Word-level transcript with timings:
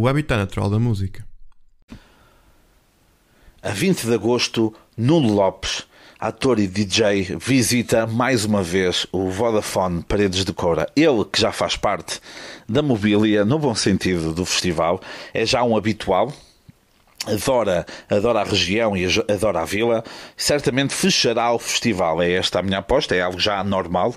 o 0.00 0.08
habitat 0.08 0.38
natural 0.38 0.70
da 0.70 0.78
música. 0.78 1.26
A 3.62 3.68
20 3.68 4.06
de 4.06 4.14
agosto, 4.14 4.74
Nuno 4.96 5.30
Lopes, 5.34 5.86
ator 6.18 6.58
e 6.58 6.66
DJ, 6.66 7.36
visita 7.38 8.06
mais 8.06 8.46
uma 8.46 8.62
vez 8.62 9.06
o 9.12 9.28
Vodafone 9.28 10.02
Paredes 10.02 10.42
de 10.42 10.54
Coura. 10.54 10.88
Ele, 10.96 11.22
que 11.26 11.38
já 11.38 11.52
faz 11.52 11.76
parte 11.76 12.18
da 12.66 12.80
mobília, 12.80 13.44
no 13.44 13.58
bom 13.58 13.74
sentido, 13.74 14.32
do 14.32 14.46
festival, 14.46 15.02
é 15.34 15.44
já 15.44 15.62
um 15.62 15.76
habitual, 15.76 16.32
adora, 17.26 17.84
adora 18.08 18.40
a 18.40 18.44
região 18.44 18.96
e 18.96 19.04
adora 19.30 19.60
a 19.60 19.64
vila, 19.66 20.02
certamente 20.34 20.94
fechará 20.94 21.52
o 21.52 21.58
festival. 21.58 22.22
É 22.22 22.32
esta 22.32 22.60
a 22.60 22.62
minha 22.62 22.78
aposta, 22.78 23.14
é 23.14 23.20
algo 23.20 23.38
já 23.38 23.62
normal 23.62 24.14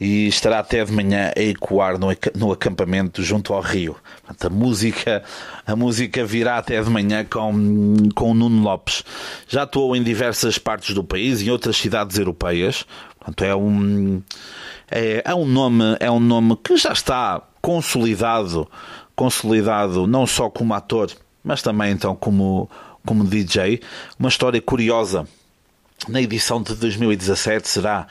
e 0.00 0.26
estará 0.26 0.58
até 0.58 0.84
de 0.84 0.92
manhã 0.92 1.32
a 1.36 1.40
ecoar 1.40 1.96
no, 1.98 2.52
acampamento 2.52 3.22
junto 3.22 3.52
ao 3.52 3.60
rio. 3.60 3.96
Portanto, 4.26 4.46
a 4.46 4.50
música, 4.50 5.22
a 5.66 5.76
música 5.76 6.24
virá 6.24 6.58
até 6.58 6.82
de 6.82 6.90
manhã 6.90 7.24
com, 7.24 7.94
com 8.14 8.30
o 8.30 8.34
Nuno 8.34 8.62
Lopes. 8.62 9.04
Já 9.48 9.62
atuou 9.62 9.94
em 9.94 10.02
diversas 10.02 10.58
partes 10.58 10.94
do 10.94 11.04
país 11.04 11.42
em 11.42 11.50
outras 11.50 11.76
cidades 11.76 12.18
europeias. 12.18 12.84
Portanto, 13.18 13.44
é 13.44 13.54
um, 13.54 14.22
é, 14.90 15.22
é 15.24 15.34
um 15.34 15.46
nome, 15.46 15.96
é 16.00 16.10
um 16.10 16.20
nome 16.20 16.56
que 16.56 16.76
já 16.76 16.92
está 16.92 17.40
consolidado, 17.62 18.68
consolidado 19.16 20.06
não 20.06 20.26
só 20.26 20.50
como 20.50 20.74
ator, 20.74 21.10
mas 21.42 21.62
também 21.62 21.92
então 21.92 22.16
como, 22.16 22.68
como 23.06 23.24
DJ. 23.24 23.80
Uma 24.18 24.28
história 24.28 24.60
curiosa. 24.60 25.26
Na 26.08 26.20
edição 26.20 26.60
de 26.60 26.74
2017 26.74 27.68
será 27.68 28.06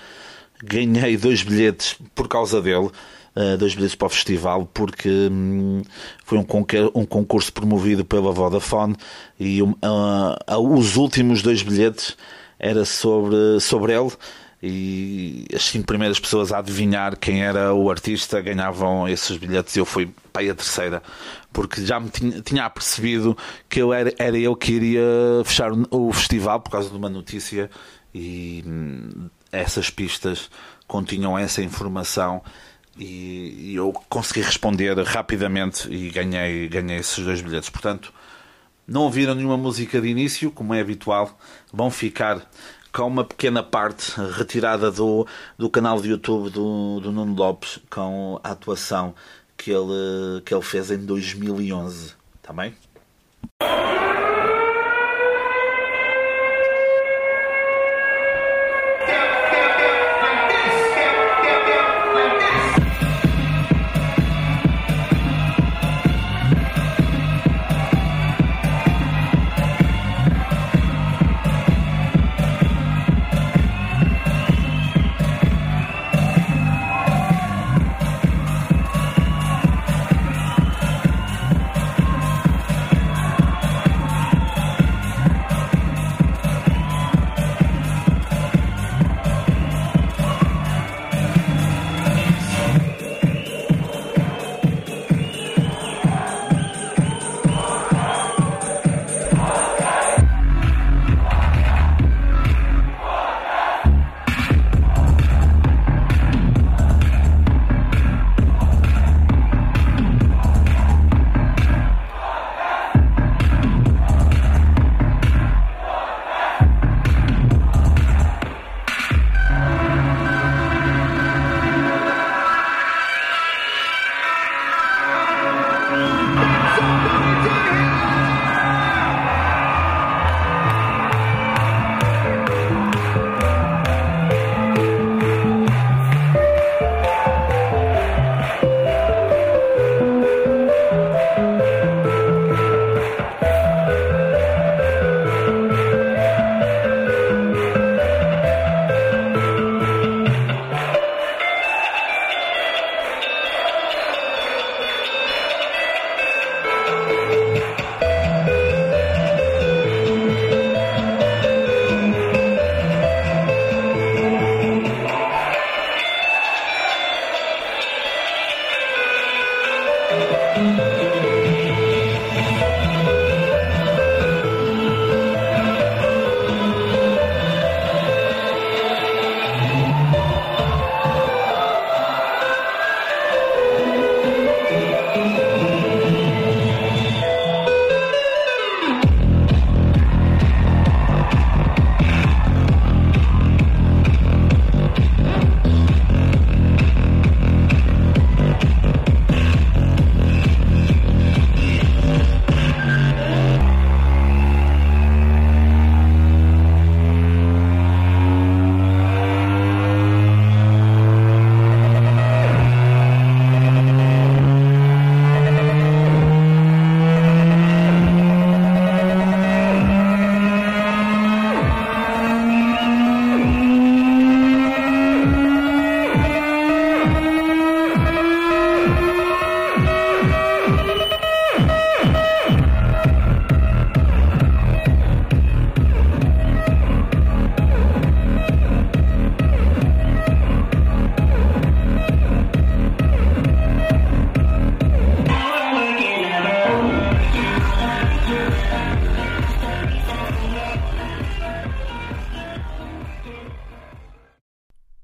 ganhei 0.63 1.17
dois 1.17 1.44
bilhetes 1.44 1.95
por 2.16 2.27
causa 2.27 2.62
dele. 2.62 2.90
Uh, 3.35 3.58
dois 3.58 3.73
bilhetes 3.73 3.95
para 3.95 4.05
o 4.05 4.09
festival 4.09 4.70
porque 4.72 5.09
hum, 5.09 5.81
foi 6.23 6.38
um, 6.38 6.45
um, 6.94 7.03
concurso 7.03 7.52
promovido 7.52 8.05
pela 8.05 8.31
Vodafone 8.31 8.95
e 9.39 9.59
uh, 9.59 9.70
uh, 9.72 10.78
os 10.78 10.97
últimos 10.97 11.41
dois 11.41 11.64
bilhetes 11.64 12.16
era 12.59 12.86
sobre, 12.86 13.59
sobre 13.59 13.91
ele 13.91 14.11
e 14.61 15.47
as 15.52 15.64
cinco 15.64 15.88
primeiras 15.88 16.19
pessoas 16.19 16.52
a 16.52 16.59
adivinhar 16.59 17.17
quem 17.17 17.44
era 17.44 17.73
o 17.73 17.89
artista 17.89 18.39
ganhavam 18.39 19.09
esses 19.09 19.36
bilhetes 19.36 19.75
e 19.75 19.80
eu 19.80 19.86
fui 19.86 20.14
para 20.31 20.52
a 20.52 20.53
terceira 20.53 21.02
porque 21.52 21.84
já 21.84 22.00
me 22.00 22.11
tinha, 22.11 22.39
tinha 22.39 22.69
percebido 22.69 23.36
que 23.67 23.81
eu 23.81 23.91
era, 23.91 24.14
era 24.19 24.38
eu 24.38 24.56
que 24.56 24.73
iria 24.73 25.02
fechar 25.44 25.72
o, 25.73 25.88
o 25.89 26.14
festival 26.14 26.59
por 26.59 26.69
causa 26.69 26.88
de 26.88 26.95
uma 26.95 27.09
notícia 27.09 27.67
e 28.14 28.64
hum, 28.66 29.28
essas 29.54 29.90
pistas 29.90 30.50
continham 30.88 31.38
essa 31.38 31.62
informação 31.62 32.42
e, 32.98 33.72
e 33.72 33.76
eu 33.76 33.94
consegui 34.09 34.42
responder 34.42 34.98
rapidamente 35.04 35.88
e 35.92 36.09
ganhei, 36.09 36.68
ganhei 36.68 36.98
esses 36.98 37.23
dois 37.23 37.42
bilhetes. 37.42 37.70
Portanto, 37.70 38.14
não 38.88 39.04
ouviram 39.04 39.36
nenhuma 39.36 39.58
música 39.58 40.02
de 40.02 40.08
início, 40.08 40.52
como 40.52 40.74
é 40.74 40.81
habitual, 40.81 41.38
vão 41.72 41.90
ficar 41.90 42.46
com 42.92 43.08
uma 43.08 43.24
pequena 43.24 43.64
parte 43.64 44.12
retirada 44.38 44.92
do, 44.92 45.26
do 45.58 45.70
canal 45.70 46.02
de 46.02 46.09
YouTube 46.09 46.50
do, 46.50 47.00
do 47.00 47.12
Nuno 47.12 47.34
Lopes 47.34 47.80
com 47.90 48.40
a 48.44 48.52
atuação 48.52 49.16
que 49.58 49.72
ele, 49.72 50.42
que 50.46 50.54
ele 50.54 50.64
fez 50.64 50.92
em 50.92 50.98
2011. 50.98 52.14
Também? 52.42 52.76